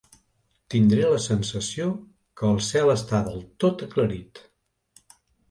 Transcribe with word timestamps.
Tindré 0.73 1.03
la 1.11 1.19
sensació 1.25 1.85
que 2.41 2.49
el 2.55 2.57
cel 2.69 2.95
està 2.95 3.21
del 3.29 3.45
tot 3.67 3.85
aclarit. 3.89 4.43